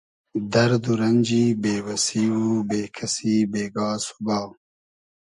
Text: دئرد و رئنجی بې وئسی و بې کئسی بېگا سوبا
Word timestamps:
دئرد 0.53 0.83
و 0.91 0.93
رئنجی 1.01 1.43
بې 1.61 1.75
وئسی 1.85 2.25
و 2.35 2.41
بې 2.69 2.81
کئسی 2.95 3.33
بېگا 3.51 3.89
سوبا 4.05 4.39